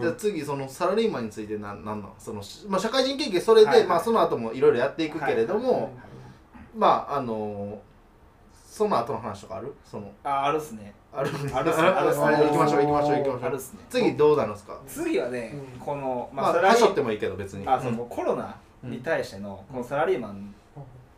[0.00, 5.92] じゃあ次そのサラリーマンについてなんなんなんその、まあ、社会人経験それで、はいはいまあ、その後もいろいろやっていくけれども、はいはいはい
[6.76, 7.80] まああの
[8.70, 9.74] その後の話とかある？
[9.84, 10.94] そのああるっすね。
[11.12, 11.88] ある あるっすね。
[11.88, 12.24] あるっすね。
[12.24, 13.44] 行きましょう行きましょう行きましょう。
[13.44, 13.80] あるっすね。
[13.90, 14.80] 次どうなるんですか？
[14.86, 15.80] 次はね、うん。
[15.80, 17.66] この、まあ、サラリー走ってもいいけど別に。
[17.66, 20.54] あそうもうコロナに対してのこのサラリーマン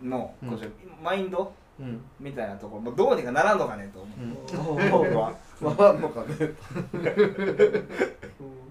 [0.02, 0.58] の、うん。
[1.04, 1.52] マインド？
[1.78, 1.86] うん。
[1.86, 2.82] うんみたいなところ。
[2.82, 4.90] もうどうにかならんのかねと思う、うん。
[4.90, 5.34] 僕は。
[5.60, 6.26] 回んのかね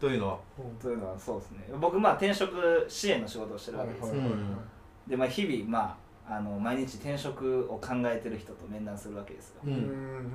[0.00, 0.38] というのは？
[0.80, 1.68] というのはそうですね。
[1.80, 4.08] 僕まあ転職支援の仕事をしてるわけです。
[4.08, 4.30] よ、はいはい
[5.08, 5.96] でまあ日々ま
[6.28, 9.74] ああの毎日転職を考えてる人と面談するわけですよ、ううん。
[9.74, 10.30] ん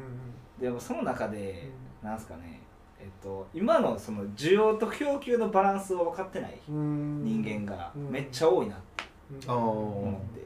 [0.60, 1.70] でもその中で、
[2.02, 2.60] なんすかね。
[3.00, 9.04] えっと今のその需要と供給のバランスを分かってない人人間がめっちゃ多いなって
[9.46, 9.56] あー。
[9.56, 10.46] 思って、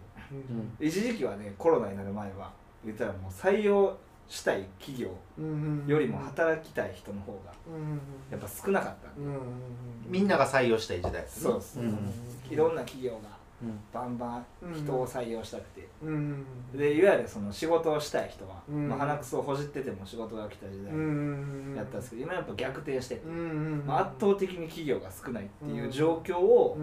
[0.82, 0.88] うん。
[0.88, 2.52] 一時期はねコロナになる前は
[2.84, 3.96] 言ったらもう採用
[4.30, 5.10] したい企業
[5.88, 7.52] よりも働きたい人の方が
[8.30, 9.10] やっぱ少なかった。
[9.20, 9.30] んで、
[10.08, 11.44] みんなが採用したい時代ですね。
[11.44, 11.98] そうです、うん
[12.50, 13.80] いろんな企業がうん。
[13.92, 20.94] バンバン人を採用したくて、うんでいわゆるその仕事をしたい人は、うんまあ、鼻くそをほじってても仕事が来た時代
[21.76, 26.78] やったんですけど今やっぱ逆転してて、まあ、圧倒的に企業が少ないっていう状況を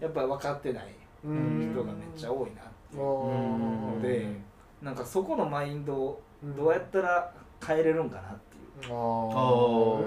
[0.00, 3.02] やっぱり分かってない人がめっちゃ多いなっていう。
[3.02, 4.48] ので
[4.82, 7.32] なんかそこのマインドをどうやったら
[7.66, 8.92] 変えれるんかなっていう。
[8.92, 8.96] ああ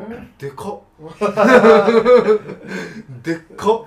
[0.09, 0.27] ー。
[0.37, 0.79] でかっ。
[3.23, 3.85] でっかっ。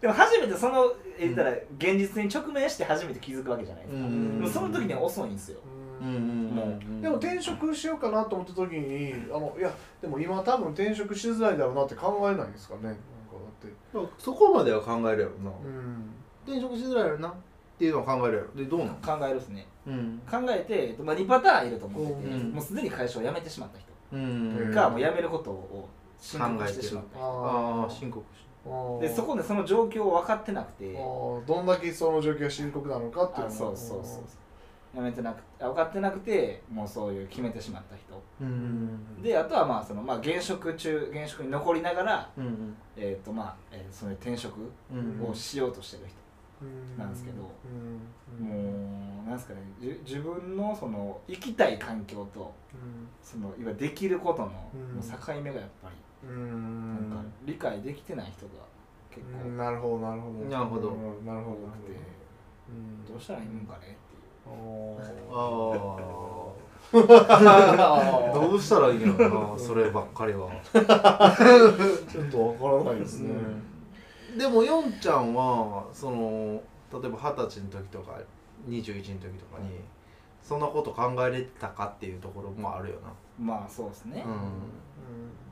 [0.00, 3.90] でも初めてその言ったら現実に直面して初めて気づくわけじゃないで
[4.46, 5.58] すか、その時には遅いんですよ、
[6.00, 6.08] うん。
[6.08, 6.14] うん
[6.54, 6.68] もう。
[6.68, 7.02] ん。
[7.02, 12.82] でも転職しようかなと思った時にあのいやでも今多分転職しづらいだろうなって考えないんですかね。
[12.84, 13.00] なんか
[13.92, 14.12] だって。
[14.18, 15.50] そこまでは考えるやろな。
[15.50, 16.14] うん。
[16.46, 17.28] 転職しづらいやろな。
[17.28, 17.32] っ
[17.78, 18.48] ていうのは考えるやろ。
[18.54, 18.94] でどうなの？
[18.94, 20.20] 考えるですねうん。
[20.30, 22.52] 考えて、まあ、2パターンいると思ってて、うん。
[22.52, 24.72] もうすでに会社を辞めてしまった人うん。
[24.74, 25.88] か、もう辞めることを
[26.20, 27.26] 申告してしまった人。
[27.26, 28.24] ああ深刻
[29.00, 34.22] でそこでその状況を分かってなくてどんだけその状況が深刻なのかっていうのあそうそうそう。
[34.94, 38.20] 辞めてなくあ分かってなくてもうそういう決めてしまった人。
[38.42, 39.22] うん。
[39.22, 44.56] であとはまあその、まあ、現職中現職に残りながら、うんえーとまあえーそういう転職
[44.92, 45.24] うん。
[45.30, 46.14] をしようとしてる人、
[46.96, 47.50] なんですけど
[48.40, 52.52] うんもうなんですかねじ自分のその生きたい環境と
[53.22, 54.50] そのいわゆるできることの
[55.00, 57.10] 境目がやっぱりうん。
[57.10, 58.64] なんか理解できてない人が
[59.10, 60.44] 結構うんなるほどなるほど。
[60.46, 60.88] なるほど。
[60.90, 61.92] うんなるほど多くて
[62.68, 63.98] うんどうしたらいいんかねっていう。
[64.50, 64.54] あ
[65.32, 65.72] あ
[66.50, 66.58] あ
[68.32, 70.48] どうしたらいいんやろなそればっかりは。
[70.72, 73.34] ちょっとわからないですね
[74.36, 76.60] でもヨンちゃんはその
[76.92, 78.18] 例えば二十歳の時とか
[78.68, 79.80] 21の時とかに
[80.42, 82.96] そんなこと考えれたかっていうところもあるよ
[83.38, 84.36] まあそうですね、な、うん、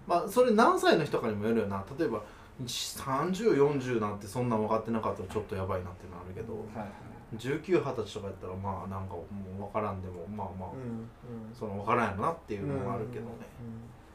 [0.07, 1.85] まあそれ何歳の人かにもよるよな。
[1.99, 2.23] 例えば
[2.65, 9.23] 3040なんてそんなん分かってなかったらちょっとやばいなってなるけどはい1920歳とかやったらまあなんかも
[9.59, 11.09] う分からんでもまあまあ、うん
[11.53, 13.31] その分からんやろなっていうのもあるけどね。
[13.41, 14.06] で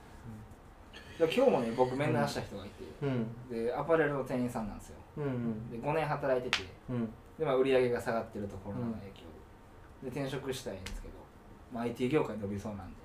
[1.27, 3.27] 今日もね僕面談した人がいて、うん。
[3.49, 4.95] でアパレルの店員さんなんですよ。
[5.17, 7.09] うんで5年働いててうん。
[7.37, 9.21] で、まあ、売り上げが下がってるところの影響
[10.03, 11.13] で,、で転職したいんですけど、
[11.73, 12.95] まあ、IT 業界に伸びそうなんで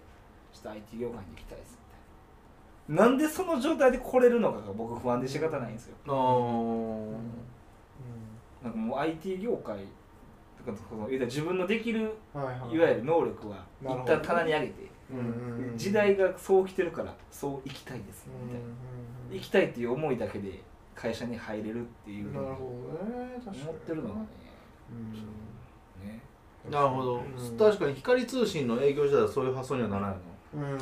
[0.53, 1.79] ちょっと IT 業界に行きたいです
[2.89, 3.11] みたいな。
[3.11, 5.97] なんでその状態で来れるのかが僕不安で仕方ないんですよ。
[6.07, 7.13] あー。
[8.63, 9.79] なんかもう IT 業界
[10.65, 12.75] とかその自分のできるはいはい。
[12.75, 14.96] いわゆる能力は一旦棚に上げて、うん
[15.77, 18.73] 時代がそう来てるからそう生きたいですみたいな、うん
[19.33, 20.63] 生きたいっていう思いだけで
[20.95, 22.73] 会社に入れるっていうなるほ
[23.03, 24.27] どね確かに思ってるのがね。
[24.91, 26.09] うん。
[26.09, 26.21] ね。
[26.71, 27.59] なるほど、うん。
[27.59, 30.17] 確かに光通信の営業時代はそういう発想にはならない
[30.57, 30.73] の。
[30.73, 30.81] うん。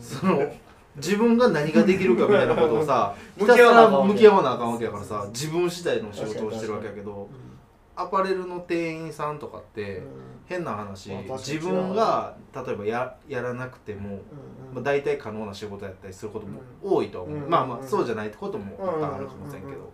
[0.00, 0.52] その
[0.96, 4.14] 自分が何ができるかみたいなことをさひ 向たすき合わなあかんわけら。
[4.14, 7.28] 向き合わなあかんわけやからさ自分次第の仕事をしてるわけやけど
[8.00, 10.02] アパレルの店員さんとかって
[10.46, 14.20] 変な話自分が例えばややらなくても、
[14.72, 19.88] まあ、大体可能な仕事やったりすることも多いと思う、うんまあまあそうじゃないこともいっぱいあるかもしれんけど、うん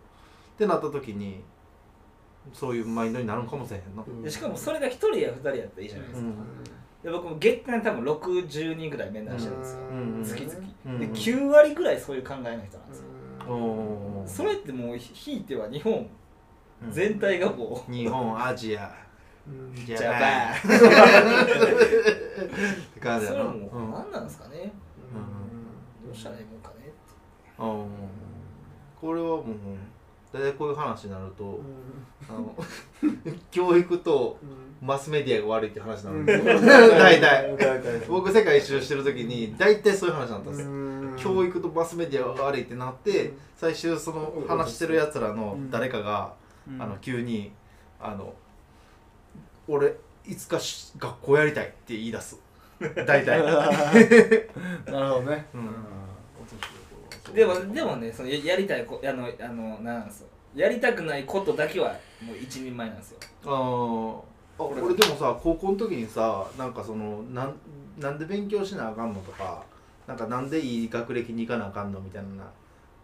[0.54, 1.42] ってなった時に
[2.52, 6.34] そういうマインドになるんかもしれへんな、でしかもそれが1人や2人やったらいいじゃないですか、うん。
[7.02, 10.54] で僕も月間多分60人ぐらい面談してるんですよ、うん月々、
[10.86, 16.08] うんで9割ぐらいそういう考えの人なんですよ、それってもうひいては日本
[16.86, 16.92] うん。
[16.92, 18.94] 全体がもう、日本アジア。
[19.74, 20.52] ジジャパン。
[20.52, 20.56] っ
[22.94, 23.36] て感ンじやな。
[23.36, 24.72] それはも何なんですかね、
[25.12, 26.08] うん。
[26.08, 26.86] どうしたらいいもんかね。
[26.86, 26.92] って
[27.58, 27.66] う。
[27.82, 27.86] ん
[29.00, 29.44] これはもう
[30.32, 31.60] 大体こういう話になると
[32.28, 32.54] あの
[33.50, 34.38] 教育と
[34.80, 36.24] マスメディアが悪いって話なん。
[36.24, 36.58] ですよ
[36.90, 37.54] 大体。
[38.08, 40.62] 僕世界一周してる時に大体そういう話になったんです。
[40.62, 46.32] よ教育とマスメディアが悪いってなって最終その話してるやつらの誰かが、
[46.78, 47.52] あの急に
[48.00, 48.34] あの
[49.68, 49.94] 「俺
[50.26, 50.58] いつか
[50.98, 52.40] 学校やりたい」って言い出す。
[53.06, 53.40] 大体。
[53.44, 60.24] なるほどね、うん、でもでもねそのやりたいこあのあのなんす
[60.54, 63.18] やりたくないことだけはもう一人前なんですよ。
[63.46, 67.54] ああ俺でもさ高校の時にさなんかそのなん
[67.98, 69.64] なんで勉強しなあかんのとか
[70.06, 72.44] なんかなんでいい学歴に行かなあかんのみたいな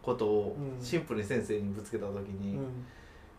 [0.03, 2.87] ことをシンプルに先生にぶつけた時に、うん、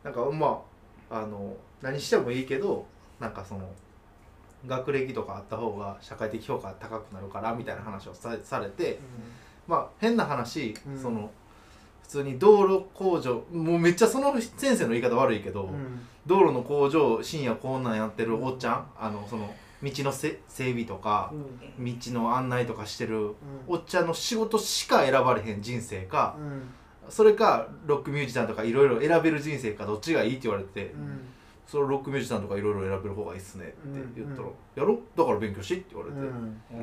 [0.03, 0.61] なんかま
[1.09, 2.85] ああの何してもいいけど
[3.19, 3.69] なんかその
[4.67, 8.99] 学歴とかあった方が社会的評価高くなるからみたいな話をさされて、うん、
[9.67, 11.31] まあ変な話、うん、その
[12.03, 21.33] 普通に道路工場もうめっちゃその先生の言い方悪いけど、うん、道路の工場深夜こんなんやってるおっちゃんあのその道のせ整備とか、
[21.79, 23.33] 道の案内とかしてる
[23.67, 26.35] おっちゃんの仕事しか選ばれへん人生か、
[27.11, 30.95] それかロックミュージシャンとかいろいろ選べる人生かどっちがいいって言われて。
[31.67, 33.75] そのロックミュージシャンとかいろいろ選べる方がいいっすねって
[34.17, 34.99] 言ったら「やろ？
[35.15, 36.17] だから勉強し」って言われて、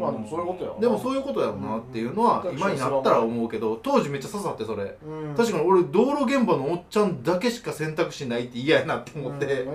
[0.00, 4.96] まあでもそういうことやでもそういうことやろなっていうのは今になったら思うけど当時めっちゃ刺さってそれ、
[5.36, 9.68] 確かに俺道路現場のおっちゃんだけしか選択肢ないって嫌やなって思って、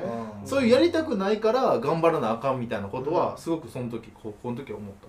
[0.46, 5.08] そういうやりたくないから頑張らなあかんみたいなことはすごくその時高校の時は思った、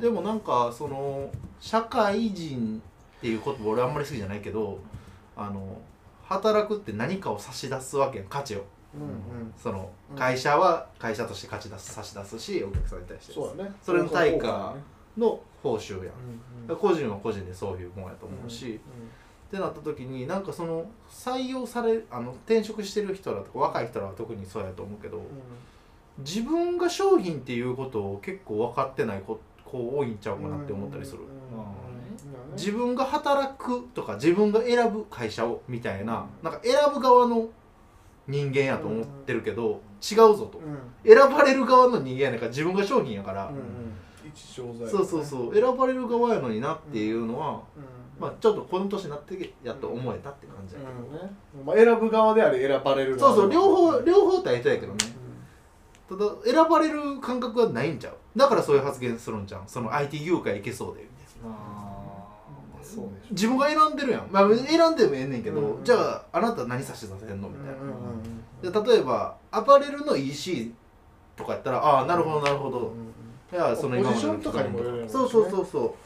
[0.00, 1.30] でもなんかその
[1.60, 2.82] 社会人
[3.18, 4.78] っていう言葉俺あんまり好きじゃないけど
[5.36, 5.78] あの
[6.24, 9.04] 働くって何かを差し出すわけや価値を、うんう
[9.44, 13.32] ん、その会社は会社として価値出す差し出すしお客さんに対して。
[13.32, 13.70] そうね。
[13.82, 14.74] それの対価
[15.16, 18.80] の報酬やん、うんうん、個人は個人でそういうもんやと思うし、うんうん、っ
[19.50, 25.24] てなった時になんかその採用されあの転職してる人らとか若い人らは特にそうやと思うけど、うん、
[26.18, 29.22] 自分が商品っていうことを結構分かってない
[29.72, 31.22] 子多いんちゃうかなって思ったりする。
[31.22, 31.58] うん。
[31.58, 32.54] うん。
[32.54, 37.48] 自分が働くとか自分が選ぶ会社をみたいななんか選ぶ側の
[38.28, 40.60] 人間やと思ってるけど、違うぞと、
[41.04, 43.50] 選ばれる側の人間やねんから自分が商品やから、
[44.34, 45.54] そうそうそう。
[45.54, 47.60] 選ばれる側やのになっていうのは、
[48.20, 51.32] まあ、ちょっとこの年になってやっと思えたって感じやけど、ね
[51.66, 53.50] まあ、選ぶ側であり選ばれる側そうそう。
[53.50, 54.98] 両方両方対等やけどね、
[56.08, 58.14] ただ選ばれる感覚はないんちゃう？
[58.36, 61.56] だからそういう発言するんちゃうその IT 業界いけそうでみたいな。
[63.30, 65.78] 自分が選んでるやん、まあ、選んでもええねんけど、うん。
[65.78, 67.48] うん、じゃああなた何差し出せんの？
[67.48, 70.74] みたいな、うんうん、で例えばアパレルの EC
[71.36, 73.06] とかやったらああなるほどなるほど、うんうん、
[73.52, 75.96] いやその今までのとかにもそうそうそうそ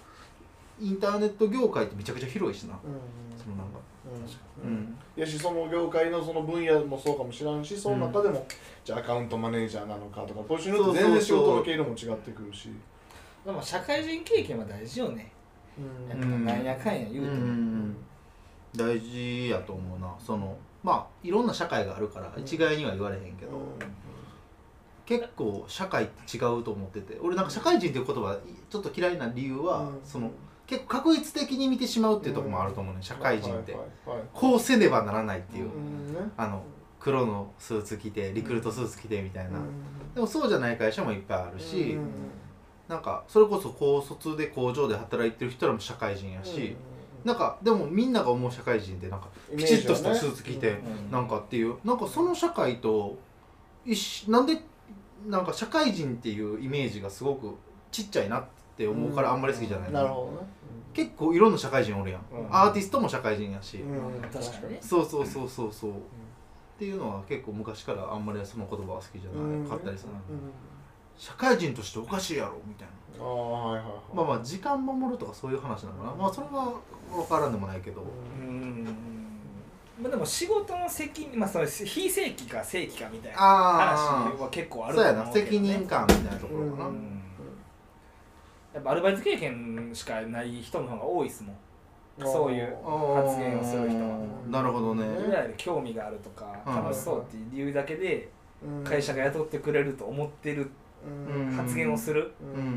[0.81, 0.85] う。
[0.85, 2.99] インターネット業界ってめちゃくちゃ広いしな、うんうん、
[3.47, 3.79] そのなんか、
[4.65, 8.45] うん、うん、やしその業界のその分野もそうかもしれんしその中でも、
[8.85, 12.71] じゃあアカウントマネージャーなのかとかポジション全然仕事の経路も違ってくるし。
[13.45, 15.31] でも社会人経験は大事よね。
[16.45, 17.95] なんやかんや言うても、
[18.75, 20.13] 大事やと思うな。
[20.19, 23.53] そのまあいろんな社会があるから一概には言われへんけど、
[25.05, 27.17] 結構社会って違うと思ってて。
[27.23, 28.37] 俺なんか社会人っていう言葉
[28.69, 30.31] ちょっと嫌いな理由は、その
[30.67, 33.77] 結構確率的に見てしまうっていうところもあると思うね社会人って、
[34.33, 35.71] こうせねばならないっていう、
[36.37, 36.63] あの
[36.99, 39.61] 黒のスーツ着てリクルートスーツ着てみたいな、
[40.15, 41.97] でもそうじゃない会社もいっぱいあるし、
[42.89, 46.75] なんかそれこそ高卒で工場で働いてる人らも社会人やし、
[47.25, 50.79] なんかでもみんなが思う社会人ってなんかきちっとしたスーツ着て
[51.11, 51.77] なんかっていう。
[51.85, 53.19] なんかその社会と
[53.85, 54.59] 一なんで
[55.29, 57.57] なんか社会人っていうイメージがすごく
[57.91, 58.49] ちっちゃいなって
[58.87, 60.49] 思うからあんまり好きじゃない、なるほどね。
[60.93, 63.83] 結構いろんな社会人おるやん、アーティストも社会人やし、
[64.81, 65.95] そうそうそうそうそう、っ
[66.79, 70.11] ていうのは結構昔からあんまりその言葉は好きじゃなかったりする、
[71.17, 73.25] 社会人としておかしいやろみたいな。
[73.25, 76.75] あ、はいはいはい、まあまあ時間守るとかそういう話なのかな、まあそれは
[77.11, 78.03] 分からんでもないけど。
[78.39, 78.87] うん。
[79.99, 85.49] まあ、でも仕事の責任、まあ、その非正規か正規かみたいな話は結構あると思うけど、ね、そうやな。
[85.49, 86.91] 責任感みたいなところかな、
[88.77, 91.57] やっぱアルバイト経験しかない人の方が多いですもん。
[92.19, 92.77] そういう
[93.15, 94.19] 発言をする人は。
[94.51, 95.05] なるほどね。
[95.05, 98.29] いわゆる興味があるとか楽しそうっていう理由だけで
[98.85, 100.71] 会社が雇ってくれると思ってる
[101.57, 102.33] 発言をする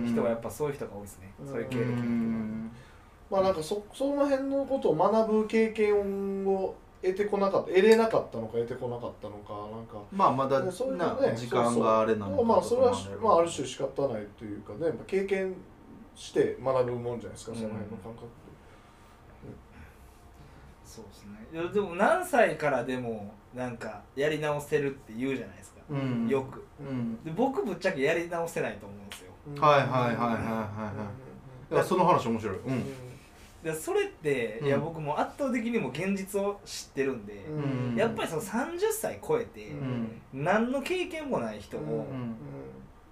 [0.05, 2.69] 人はやっぱそういう人が多いですね、そういう経歴の人
[3.29, 10.01] まあなんかそその辺のことを学ぶ経験を得てこなかった得れなかったのか得てこなかったのかなんか。
[10.11, 15.55] まあまだ、ね、そういうね時間があれなのかまあそれは、まあ、ある種仕方ないというかね経験
[16.19, 18.27] して学ぶもんじゃないですか、その辺の感覚
[20.83, 21.73] そうですね。
[21.73, 29.31] でも何歳からでもなんかやり直せるって言うじゃないですか、うん、よく、うん、で僕ぶっちゃけやり直せないと思うんですよ。
[29.61, 31.77] はいはいはいはいはいはいい。
[31.77, 32.57] やその話面白い。
[32.57, 32.83] うん。
[33.63, 42.07] でそれって、うん、いや僕も圧倒的にも現実を知ってるんで、うん、やっぱりその30歳超えて、うん、何の経験もない人も、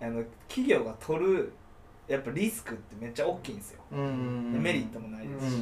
[0.01, 1.53] あの企業が取る
[2.07, 5.61] やっぱリスクってめっちゃ大きいんですよ、メリットもないですし、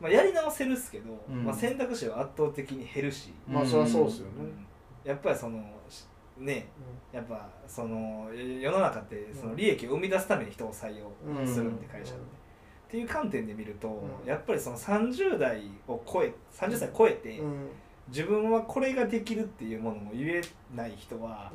[0.00, 4.32] まあ、やり直せるっすけど、まあ、選択肢は圧倒的に減るし、まあそりゃそうですよね、
[5.04, 5.62] やっぱりその
[6.38, 6.66] ね、
[7.12, 11.10] やっぱその世の中ってその利益を生み出すために人を採用
[11.46, 12.42] するんで会社って。
[12.88, 17.40] っていう観点で見ると、やっぱりその30代を超え30歳超えて、
[18.08, 20.42] 自分はこれができるっていうものも言え
[20.74, 21.50] ない人は、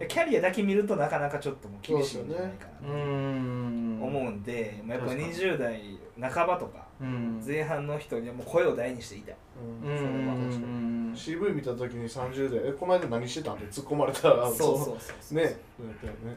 [0.00, 6.86] うん、キャリアだけ見るとなかなかちょっともう厳しいんじゃないかなと思うんで、まあ、やっぱ20代半ばとか
[7.44, 9.32] 前半の人にはもう声を大にしていた。
[9.32, 9.34] い、
[9.84, 16.36] うん、それは CV 見た時に30代「えこの間何してたん?」って突っ込まれたらそうそうそうそうねね。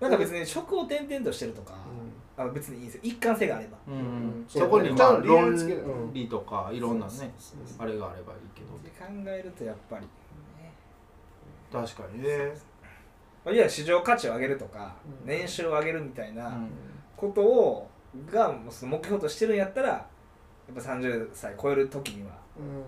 [0.00, 1.74] なんか別に職を転々としてるとか、
[2.42, 3.00] あ別にいいんですよ。
[3.04, 3.76] 一貫性があれば、
[4.48, 5.54] そこにまあ論
[6.12, 7.32] 理とかいろんなね
[7.78, 8.70] あれがあればいいけど。
[9.00, 10.06] 考えるとやっぱり、
[11.72, 12.28] 確かにね。
[13.42, 14.94] いわゆる市場価値を上げるとか、
[15.24, 16.58] 年収を上げるみたいな
[17.16, 17.88] ことを
[18.30, 20.06] が目標としてるんやったらや
[20.72, 22.38] っぱ30歳超える時には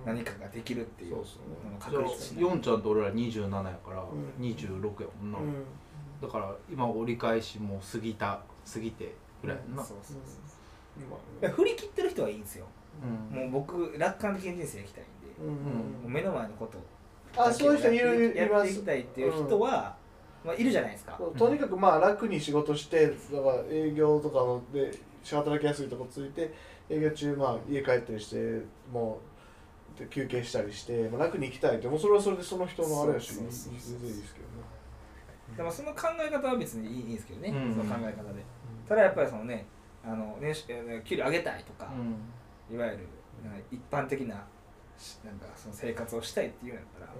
[0.04, 1.24] 何かができるっていうのの
[1.78, 4.04] 確率、ね、4ちゃんと俺ら27やから
[4.40, 5.38] 26やもんな、
[6.20, 8.40] だから今折り返しも過ぎた
[8.72, 10.16] 過ぎてぐらいな、そうそう
[11.40, 12.66] そう振り切ってる人はいいんですよ、
[13.30, 15.54] もう僕楽観的な人生生きたいんで、
[16.04, 16.78] うん目の前のこと。
[17.34, 19.96] あそういう人いるやっていきたいっていう人は、
[20.44, 21.18] まあ、いるじゃないですか。
[21.36, 24.92] とにかくまあ楽に仕事してだから営業とかので
[25.24, 26.52] 働きやすいとこついて
[26.90, 29.20] 営業中まあ家帰ったりしても
[29.98, 34.52] う休憩したりして、まあ、楽に行きたいってもうそれはそれでその人のあれやし全然いいですけどね。
[35.56, 38.42] でもその考え方は別にいいんですけどね、うん、その考え方で、
[38.92, 39.64] ただやっぱりそのね
[40.04, 40.66] あの年
[41.02, 41.90] 給料上げたいとか、
[42.70, 42.98] いわゆる
[43.70, 47.12] 一般的ななんかその生活をしたいっていうんやったら、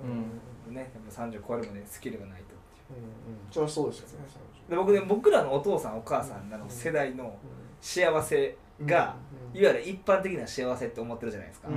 [0.68, 2.48] うん、ねやっぱ30超えるまでスキルがないとっ
[2.86, 4.26] ていう、うんうん、それはそうですよね。
[4.68, 7.34] で僕ね僕らのお父さんお母さんらの世代の
[7.80, 9.16] 幸せが、
[9.54, 11.68] いわゆる一般的な幸せって思ってるじゃないですか、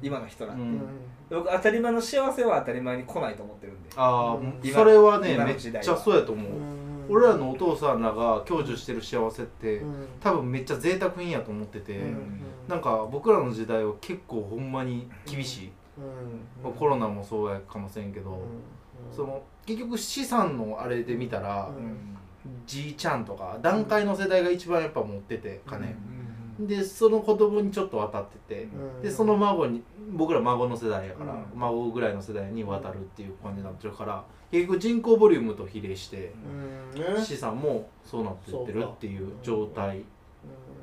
[0.00, 0.62] 今の人らって、
[1.28, 3.90] 僕当たり前の幸せは当たり前に来ないと思ってるんで。
[3.94, 4.38] ああ
[4.72, 6.52] それはねめっちゃそうやと思う、
[7.08, 9.82] 俺らのお父さんらが享受してる幸せって、
[10.20, 12.00] 多分めっちゃ贅沢品やと思ってて、
[12.68, 15.72] なんか僕らの時代は結構ほんまに厳しい、
[16.78, 18.42] コロナもそうやかもしれんけど、
[19.10, 21.70] その結局資産のあれで見たら、
[22.66, 25.96] じいちゃんとか段階の世代が一番やっぱ持ってて金、
[26.60, 28.68] でその子供にちょっと渡ってて、
[29.02, 29.82] でその孫に
[30.12, 36.32] 僕ら孫の世代やから、孫ぐらいの世代に渡るっていう感じになってるから結局人口ボリュームと比例して、
[37.24, 40.04] 資産もそうなってってるっていう状態。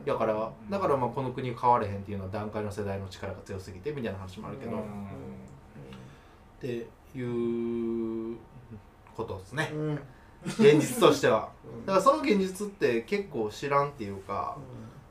[0.05, 4.81] だからだからまあこの国変われへんっていうのは段階の世代の力が強すぎてみたいな話もあるけど、っ
[6.59, 6.85] て
[7.17, 8.35] いう
[9.15, 9.71] ことですね、
[10.43, 11.51] 現実としては。
[11.85, 14.57] だからその現実って結構知らんっていうか、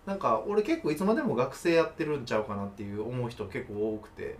[0.04, 4.36] なんか俺結構いつまでも学生やってるんちゃうかなっていう思う人結構多くて、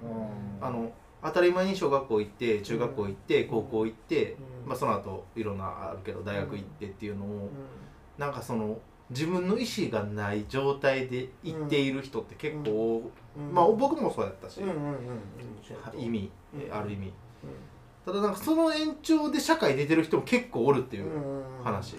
[0.60, 7.50] あの当たり前に小学校行って中学校行って、高校行って、まあ、その後いろんなあるけど大学行ってっていうのを、
[8.18, 8.78] うなんかその
[9.10, 13.10] 自分の意思がない状態で行っている人って結構、
[13.52, 14.60] まあ僕もそうやったし、
[15.96, 16.30] 意味
[16.70, 17.12] ある意味、
[18.04, 21.10] ただなんかその延長で社会出てる人も結構おるっていう
[21.62, 21.96] 話。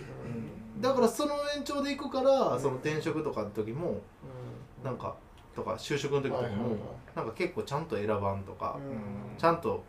[0.80, 4.02] だからその延長でいくから、その転職とかの時も、
[4.84, 5.16] なんか
[5.56, 6.78] とか就職の時とかも、
[7.16, 8.78] なんか結構ちゃんと選ばんとか、
[9.38, 9.84] ちゃんと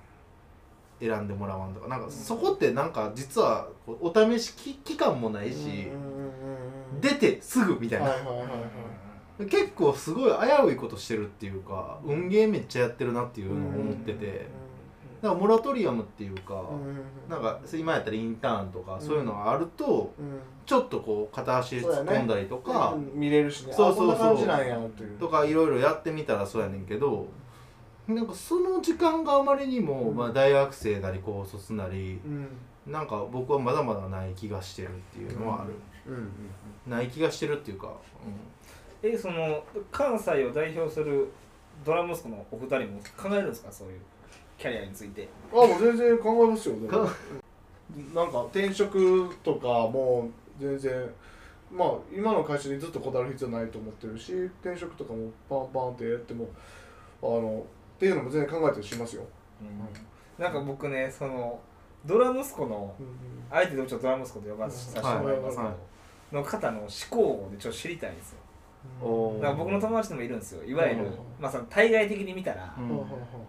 [1.01, 5.89] 選んでもらわんとかなんかそこってなんか実はお試し期間もないし、
[7.01, 8.13] 出てすぐみたいな、
[9.47, 14.62] 結構すごい危ういことしてるっていうか運ゲーめっちゃやってるなっていうのを思ってて。
[15.23, 16.65] なんかモラトリアムっていうか、
[17.29, 20.13] なんか今やったらインターンとかそういうのがあると、
[20.67, 23.73] ちょっとこう片足突っ込んだりとか、見れるしね。
[23.73, 24.39] そうそうそう。
[25.21, 27.29] とかいろいろやってみたらそうやねんけど
[28.09, 32.21] なんかその時間があまりにも、まあ、大学生なり高卒なり、
[32.85, 35.75] なんか僕はまだまだない気がしてるっていうのはある、
[36.85, 37.93] ない気がしてるっていうか、
[39.03, 39.63] うん、えその
[39.93, 41.29] 関西を代表する
[41.85, 43.71] ドラムスコのお二人も考えるんですか？
[43.71, 44.01] そういう
[44.63, 45.29] キャリアについて。
[45.53, 46.77] あもう全然考えますよ
[48.15, 51.11] なんか転職とかも全然
[51.71, 56.49] まあ今の会社にずっとこだわる必要ないと思ってるし転職とかもパンパンってやっても
[57.23, 57.67] あの
[57.97, 59.25] っていうのも全然考えたりしますよ、
[59.61, 61.59] うん、なんか僕ねその
[62.07, 62.93] ドラ息子の、
[63.49, 65.73] 相手でもちょっとドラ息子と呼ばせてもらいますけど、はい。
[65.73, 65.73] は
[66.33, 68.39] い、の方の思考でちょっと知りたいんですよ
[69.41, 70.65] だから僕の友達でもいるんですよ。
[70.65, 71.11] いわゆる、
[71.41, 72.75] まあ、その対外的に見たら、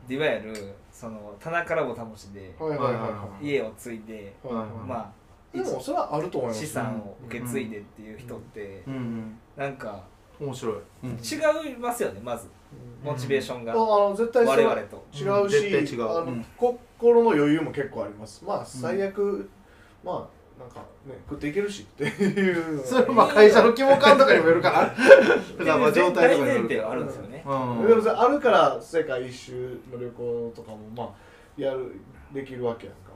[0.10, 2.56] いわゆるその棚からぼたもしで
[3.42, 5.12] 家を継いで、まあ
[5.56, 8.84] でもそれはあると思います資産を受け継いでっていう人って、
[9.56, 10.04] なんか
[10.40, 12.48] 面白い、違いますよねまず。
[13.04, 15.06] モチベーションが、あの絶対我々と。
[15.14, 16.04] 違うし、違う。
[16.10, 18.44] あの、心の余裕も結構あります。
[18.44, 19.48] まあ最悪、
[20.04, 24.98] まあなんかね食っていけるしっていうそれまあ会社の規模感とかにもよるからだ か
[25.66, 31.92] らまあ状態とかによるあるんですよね、でもあるから世界一周の旅行とかもまあやる
[32.34, 33.14] できるわけやんか。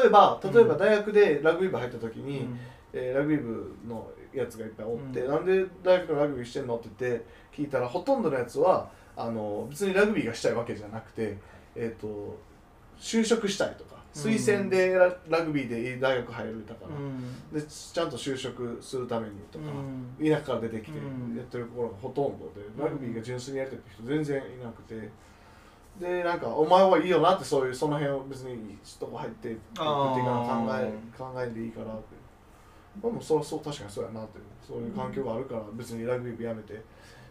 [0.00, 2.58] 例えば例えば大学でラグビー部入った時に、うん、
[2.92, 11.36] えー、ラグビー部のやつがいっぱいおって、うん、なんで大学のラグビーしてんのって言って聞いたらほとんどのやつはあの別にラグビーがしたいわけじゃなくて、
[11.74, 12.38] えーと
[13.00, 19.64] 就職したいとか推薦でララグビーで大学入るだから、うん、でちゃんと就職するためにとか、
[20.20, 25.10] うん、田舎から出てきてやってるところがほとんどで、ラグビーが純粋にやってる人全然いなくて。
[26.00, 32.22] でなんかお前はいいよなってそういうその辺を別にとこ入ってっていうか考え考えでいいからって。
[33.00, 36.82] でもそそう確かにそうやなってそういう環境があるから別にラグビー部やめて、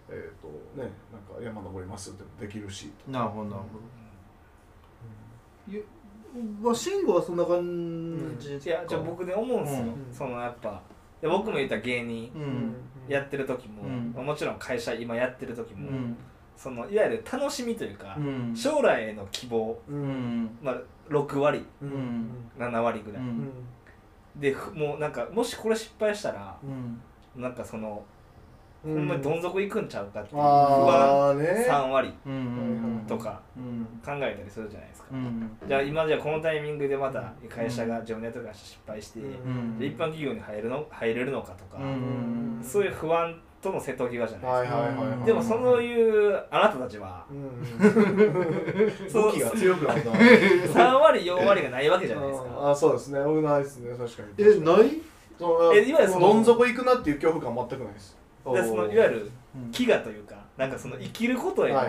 [0.10, 0.48] えっ、ー、と
[0.80, 6.01] ねなんか山登りますってできるしなるほどなるほど、うん
[6.62, 7.60] まあ慎吾はそんな感
[8.40, 10.82] じ、うん、いやじゃあ僕で思うんですよ、うん、そのやっぱ
[11.22, 12.32] 僕も言った芸人
[13.08, 16.16] やってる時も、うん、もちろん会社今やってる時も、
[16.58, 18.18] そのいわゆる楽しみというか、
[18.56, 19.78] 将来への希望、
[20.64, 23.22] まあ、6割、うん、7割ぐらい、
[24.36, 26.58] でもうなんかもしこれ失敗したら、
[27.36, 28.04] なんかその
[28.84, 30.42] ほんまにどん底行くんちゃうかっていう。
[30.42, 31.38] 不安。
[31.38, 32.14] 3割。
[33.08, 33.40] とか。
[34.04, 35.08] 考えたりするじゃないですか、
[35.68, 39.20] じゃあ今じゃあこのタイミングでまた会社が自分でやってる会社失敗して、
[39.78, 41.78] で一般企業に入るの入れるのかとか、
[42.64, 45.26] そういう不安との瀬戸際じゃないですか。
[45.26, 47.26] でもそういうあなたたちは、
[49.14, 52.72] 動きが強くなった3割4割がないわけじゃないですか。
[52.72, 53.24] あそうですね。
[53.24, 53.92] 僕ないですね。
[53.92, 54.30] 確かに。
[54.40, 55.02] えない？
[55.76, 58.16] えいわゆるどん底行くなっていう恐怖感全くないです。
[58.16, 59.32] でそのいわゆる
[59.72, 61.82] 飢餓というか、なんかその生きることへの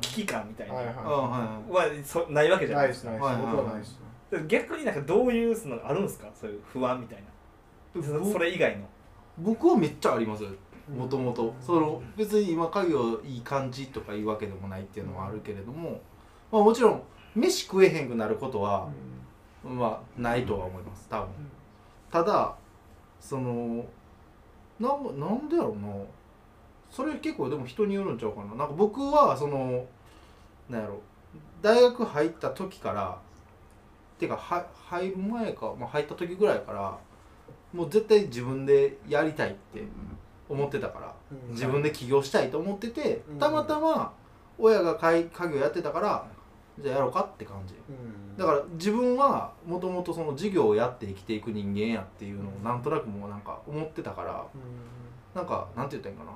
[0.00, 1.60] 危機感みたいなは
[2.04, 3.12] そないわけじゃないですか。
[4.48, 6.28] 逆になんかどういうのあるんですか？
[6.34, 8.02] そういう不安みたいな。
[8.32, 8.84] それ以外の。
[9.38, 10.44] 僕はめっちゃあります。
[10.94, 11.54] もともと。
[11.60, 16.00] その別に今家業いい感じとかいうわけでもないっていうのはあるけれども、
[16.50, 17.02] まあ、もちろん
[17.34, 18.88] 飯食えへんくなることは、
[19.64, 21.06] まあないとは思います。
[21.08, 21.28] 多分。
[22.10, 22.54] ただ
[23.20, 23.84] その
[24.80, 25.92] ななんでやろうな。
[26.90, 28.54] それ結構でも人によるんちゃうかな。
[28.54, 29.84] なんか僕はその
[30.68, 31.00] なんやろ。
[31.62, 33.18] 大学入った時から
[34.18, 36.98] てかは入る前か、まあ、入った時ぐらいから
[37.72, 39.82] もう絶対自分でやりたいって
[40.48, 44.12] 思ってたから、うん、自分で起業したいと思ってて、うん、たまたま
[44.58, 46.26] 親が家業やってたから
[46.78, 47.74] じゃあやろうかって感じ、
[48.36, 56.32] だから自分はもともとその事業をやって生きていく人間やっていうのをなんとなくもうなんか思ってたから、うなんかなんて言ったらいいかな。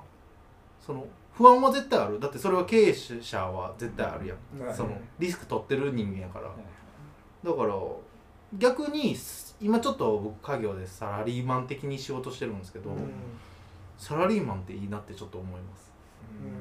[0.80, 2.18] その不安は絶対ある。
[2.18, 6.50] だってそれは経営者は絶対あるやん、そのリスク取ってる人間やから、
[7.44, 7.74] だから
[8.58, 9.14] 逆に
[9.60, 12.90] 今ちょっと僕家業でサラリーマン的に仕事してるんですけど、
[13.98, 15.89] サラリーマンっていいなってちょっと思います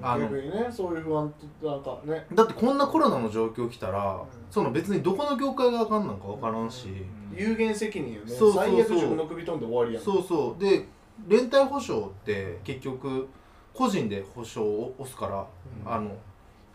[0.01, 0.21] あの。
[0.29, 2.25] 逆にねそういう不安なんかね。
[2.33, 6.87] だってこんなコロナの状況来たら、うん、その別にどこの業界があかんなんか分からんし、
[7.31, 8.27] うん、有限責任よね。
[8.27, 8.63] そうそうそう。
[8.65, 10.03] 最悪自分の首飛んで終わりやん。
[10.03, 10.61] そうそう。
[10.61, 10.85] で
[11.27, 13.27] 連帯保証って結局
[13.73, 15.45] 個人で保証を押すから、
[15.85, 16.15] うん、あの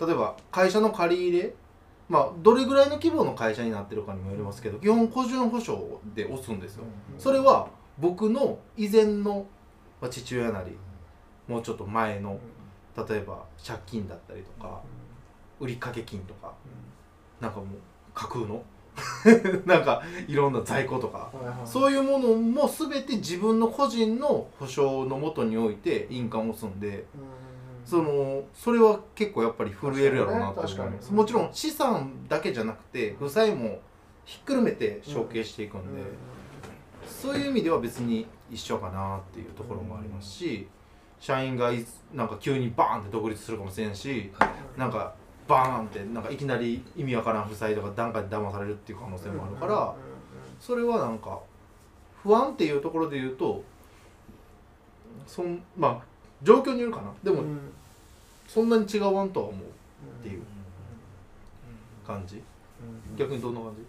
[0.07, 1.55] 例えば会社の借り入れ
[2.09, 6.85] まあどれぐらいの規模の会社になってるかにもよりますけど基本個人保証で押すんですよ、
[7.19, 9.47] それは僕の以前の
[10.11, 10.77] 父親なり
[11.49, 12.39] もうちょっと前の
[12.97, 14.81] 例えば借金だったりとか、
[15.61, 16.53] 売掛金とか、
[17.41, 17.69] なんかもう
[18.15, 18.63] 架空の
[19.67, 21.33] なんかいろんな在庫とか、
[21.65, 27.05] そういうものも全て自分の個人の保証のもとにおいて印鑑を押すんで、
[27.85, 33.81] そのそれは結構やっぱり震えるやろうなと思います、もちろん資産だけじゃなくて負債も
[34.25, 36.03] ひっくるめて承継していくんで、
[37.07, 40.69] そういう意味では別に一緒かなっていうところもありますし、
[41.25, 41.73] 社員が
[42.13, 44.31] なんか急にバーンって独立するかもしれんし、
[44.77, 45.15] なんか
[45.49, 49.95] バーンってなんかいきなり意味わからん負債とか段階で騙されるっていう可能性もあるから、
[50.61, 51.41] それはなんか
[52.23, 53.65] 不安っていうところで言うと
[55.27, 56.01] そんまあ
[56.43, 57.11] 状況によるかな。
[57.23, 57.43] でも、
[58.47, 59.63] そんなに違わんとは思う
[60.21, 60.43] っていう
[62.07, 62.43] 感じ、
[63.17, 63.81] 逆にどんな感じ？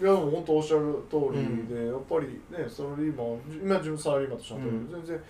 [0.00, 5.20] いやでも本当おっしゃる通りで、やっぱりねサラリーマン今自分サラリーマンとしては、全然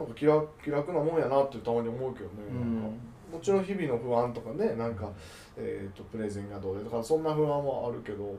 [0.00, 2.88] なんか気楽気楽なもんやなってたまに思うけどね、なんか
[3.32, 5.10] もちろん日々の不安とかねなんか、
[5.56, 8.34] えーと、プレゼンがどうでとかそんな不安はあるけど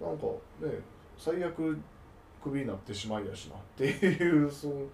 [0.00, 0.26] なんか
[0.60, 0.80] ね
[1.16, 1.78] 最悪
[2.42, 4.90] クビになってしまいやしなっていう そう、うんうん、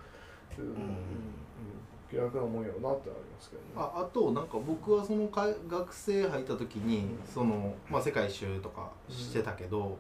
[2.11, 3.69] 気楽なもんやろなってありますけどね。
[3.77, 9.93] ああとなんか僕はそのか学生入った時に、その、まあ、世界一周とかしてたけど、うん、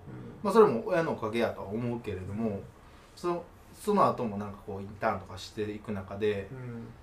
[0.42, 2.60] まあ、それも親のおかげやとは思うけれども、
[3.16, 3.44] その
[3.80, 6.48] その後もなんかこうインターンとかしていく中で、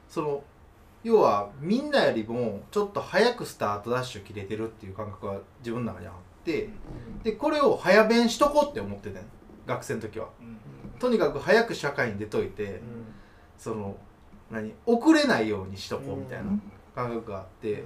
[0.08, 0.44] その
[1.04, 6.70] 要はみんなよりもちょっと早くスタートダッシュ切れてるっていう感覚が自分の中にあって
[7.24, 9.22] でこれを早弁しとこうって思ってて
[9.66, 10.28] 学生の時は、
[11.00, 12.82] とにかく早く社会に出といて、
[13.58, 13.96] その
[14.50, 16.52] 何遅れないようにしとこうみたいな
[16.96, 17.84] 感覚があって、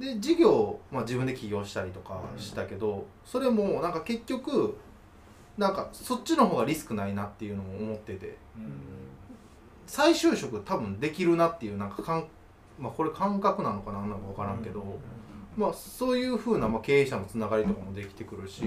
[0.00, 4.76] で授業、まあ、自分で起業したりとかしたけど、それもなんか結局
[5.58, 8.36] なんかそっちの方がリスクないなっていうのも思ってて、
[9.86, 12.26] 再就職多分できるなっていうなんかかん
[12.78, 14.82] まあ、これ感覚なのかななんか分からんけど、
[15.56, 18.64] まあ、そういうふうな、まあ、経営者のつながりとかもできてくるし、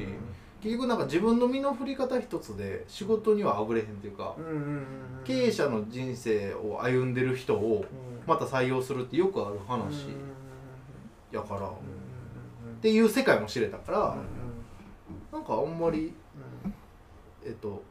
[0.62, 4.36] 結局なんか自分の身の振り方一つで仕事にはあぶれへんっていうか、
[5.26, 7.86] 経営者の人生を歩んでる人を
[8.26, 10.08] また採用するってよくある話
[11.32, 11.72] やから、っ
[12.82, 14.16] ていう世界も知れたから、
[15.32, 16.14] なんかあんまり、
[17.46, 17.82] えっと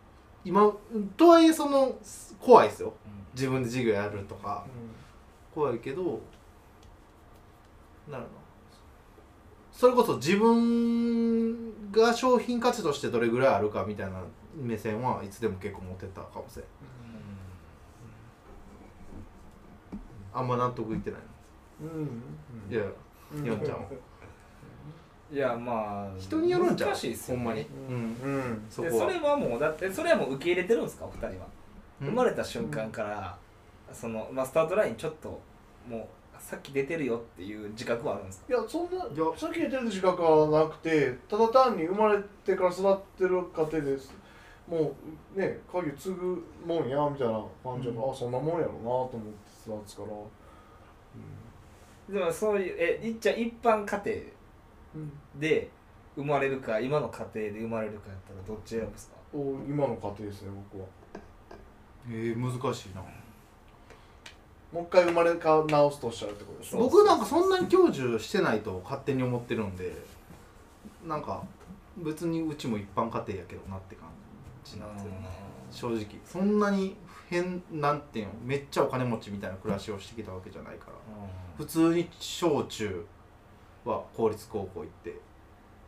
[0.45, 0.71] 今
[1.17, 1.97] とはいえその
[2.39, 2.93] 怖いですよ。
[3.35, 4.67] 自分で授業やるとか。
[5.55, 6.21] 怖いけど
[8.11, 8.29] なるの
[9.71, 14.21] それこそ自分が商品価値としてどれぐらいあるかみたいな
[14.57, 16.67] 目線はいつでも結構持ってたかもしれん、
[20.33, 21.21] あんま納得いってない
[21.83, 22.85] の、うん、いや
[23.45, 23.87] ヨンちゃん
[25.35, 27.97] いやまあ人によるんじゃ難しいっすよ、ね、ほんまに、うん。
[27.97, 27.99] う
[28.39, 31.07] ん、そそれはもうだってそれはもう受け入れてるんですか？
[31.07, 31.47] お二人は、
[32.01, 33.37] 生まれた瞬間から、
[33.93, 35.41] その、まあ、スタートラインちょっと
[35.89, 36.07] もう
[36.39, 38.55] さっき出てるよっていう自覚はあるんですか？
[38.55, 39.01] いやそんな
[39.37, 44.13] さっき出てる自覚はなくてただ単に生まれてから育ってる過程です
[44.69, 44.95] も
[45.37, 49.19] うね鍵継ぐもんやみたいな感じで、うん、あそんなもんやろうなと思って
[49.67, 50.09] 育つから、
[52.09, 54.34] うん、でもそういうえいっちゃ一般家庭
[55.37, 55.71] で
[56.17, 59.17] 生まれるか今の家庭で生まれるかやったらどっち選ぶんですか？
[59.35, 60.87] お今の家庭ですね僕は。
[62.09, 63.03] えー、難しいな。
[64.73, 66.79] もう一回生まれ変直すとおっしゃるってことでしょ？
[66.79, 69.93] 僕なんかそんなに享受してないと勝手に思ってるんで
[71.07, 71.43] なんか
[71.97, 74.09] 別にうちも一般家庭やけどなって感
[74.65, 75.29] じなんですよね。
[75.71, 76.07] 正直。
[76.25, 76.97] そんなに
[77.29, 80.93] 変なんていうのめっちゃお金持ちみたいな暮らしをしてきたわけじゃないから。
[81.57, 83.07] 普通に小中
[83.85, 85.19] は公立高校行って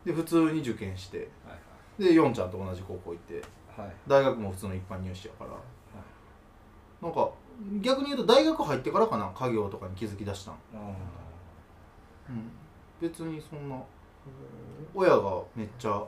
[0.04, 1.58] で普通に受験して、はいは
[1.98, 3.42] い、でヨンちゃんと同じ高校行って、
[3.80, 7.30] はい、大学も普通の一般入試やから、はい、なんか
[7.80, 12.50] 逆に言うと大学入ってからかな家業とかに気づきだしたん、うん、
[13.00, 13.76] 別にそんな
[14.94, 16.04] 親がめっちゃ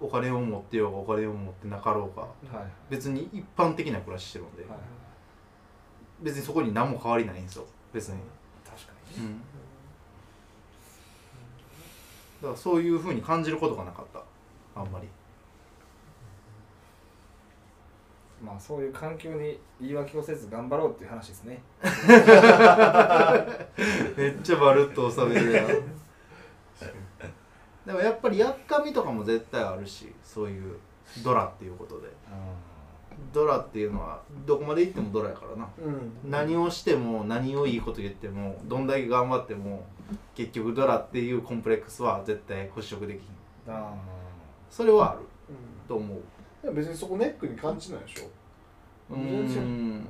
[0.00, 2.22] お金を持ってようがお金を持ってなかろうが、
[2.58, 4.78] はい、別に一般的な暮らししてるんで、はい、
[6.22, 7.66] 別にそこに何も変わりないんですよ。
[7.92, 8.18] 別に。
[8.64, 9.40] 確かに、うん、
[12.42, 14.22] だからそういうふうに感じることがなかった。
[14.80, 15.08] あんまり。
[18.44, 21.60] まあそういう環境に言い訳をせず頑張ろうっていう話ですね。
[24.16, 25.66] めっちゃバルッと収めるやん。
[27.84, 30.76] でもやっぱりやっかみとかも絶対あるしそういう
[31.24, 32.08] ドラっていうことで
[33.32, 39.86] ドラっていうのはどこまで行ってもドラやからな、うん、何をしても何をいいこと言ってもどんだけ頑張っても
[40.34, 43.28] 結局ドラっていうコンプレックスは絶対払拭できひん。
[44.70, 46.72] それはある、うん、と思う。
[46.72, 48.28] 別にそこネックに感じないでしょ。
[49.10, 50.06] 全然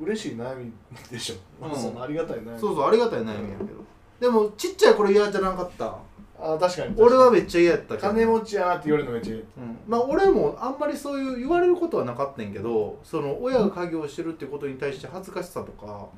[0.00, 0.36] 嬉しい。
[0.36, 0.72] 悩み
[1.10, 2.58] でしょ、まあ、 そのありがたい悩み。
[2.58, 3.82] そうそうありがたい悩みやけど。
[4.20, 5.98] でもちっちゃい頃嫌じゃなかった
[6.44, 6.94] あ確かに。
[6.98, 8.08] 俺はめっちゃ嫌やったけど。
[8.08, 16.08] 金持ちやなって言われるのめっちゃ嫌、うん、まあ俺もあんまりそういう言われることはなかったんやけどその親が家業してるってことに対して恥ずかしさとか、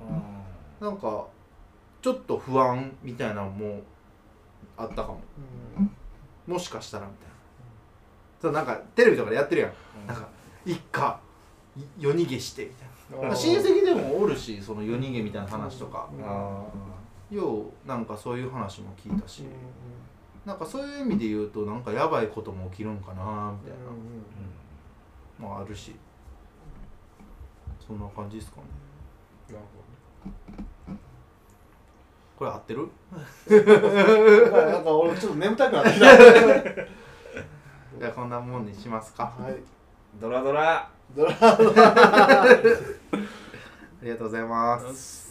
[0.81, 1.27] うん、なんか
[2.01, 3.83] ちょっと不安みたいなのも
[4.79, 5.21] あったかも、
[5.79, 7.35] うん、もしかしたらみたいな。
[8.41, 10.29] そうなんかテレビとかでやってるやん、うん、なんか
[10.65, 11.21] 一家
[11.99, 12.85] 夜逃げしてみた
[13.17, 16.09] いな、まあ、親戚でもおるしその夜逃げみたいな話とか、
[17.31, 19.49] ようなんかそういう話も聞いたし、うん
[20.45, 25.95] なんかそういう意味で言うとなんかやばいことも起きるんかなみたいな、まああるし。
[27.87, 28.63] そんな感じですかね。
[29.49, 29.61] なる
[30.87, 30.99] ほど
[32.37, 32.89] これ合ってる？
[34.51, 36.17] なんか俺ちょっと眠たくなってきた。
[36.17, 39.25] じゃあこんなもんにしますか。
[39.39, 39.57] はい。
[40.21, 40.91] ドラドラ。
[41.15, 42.47] ドラ あ
[44.03, 45.24] りがとうございます